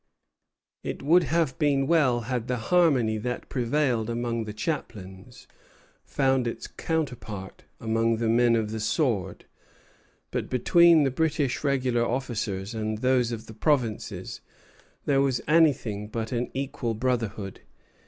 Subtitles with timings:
[0.81, 5.47] It would have been well had the harmony that prevailed among the chaplains
[6.03, 9.45] found its counterpart among the men of the sword;
[10.31, 14.41] but between the British regular officers and those of the provinces
[15.05, 17.61] there was anything but an equal brotherhood.